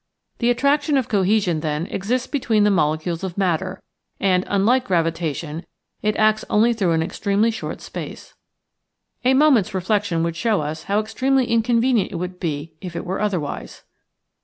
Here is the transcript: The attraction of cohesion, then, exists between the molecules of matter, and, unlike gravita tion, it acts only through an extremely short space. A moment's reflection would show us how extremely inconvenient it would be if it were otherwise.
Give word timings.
The 0.39 0.49
attraction 0.49 0.97
of 0.97 1.07
cohesion, 1.07 1.59
then, 1.59 1.85
exists 1.85 2.25
between 2.25 2.63
the 2.63 2.71
molecules 2.71 3.23
of 3.23 3.37
matter, 3.37 3.83
and, 4.19 4.43
unlike 4.47 4.87
gravita 4.87 5.35
tion, 5.35 5.63
it 6.01 6.15
acts 6.15 6.43
only 6.49 6.73
through 6.73 6.93
an 6.93 7.03
extremely 7.03 7.51
short 7.51 7.81
space. 7.81 8.33
A 9.23 9.35
moment's 9.35 9.75
reflection 9.75 10.23
would 10.23 10.35
show 10.35 10.61
us 10.61 10.85
how 10.85 10.99
extremely 10.99 11.45
inconvenient 11.45 12.11
it 12.11 12.15
would 12.15 12.39
be 12.39 12.73
if 12.81 12.95
it 12.95 13.05
were 13.05 13.21
otherwise. 13.21 13.83